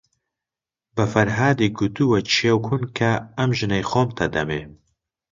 [0.95, 4.61] بە فەرهادی گوتووە کێو کون کە، ئەم ژنەی خۆمتە ئەدەمێ؟